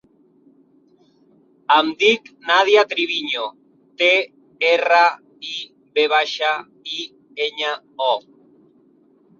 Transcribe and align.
Em 1.75 1.91
dic 2.03 2.31
Nàdia 2.47 2.85
Triviño: 2.95 3.43
te, 4.01 4.09
erra, 4.71 5.05
i, 5.53 5.55
ve 6.01 6.09
baixa, 6.17 6.53
i, 7.03 7.09
enya, 7.49 7.77
o. 8.11 8.15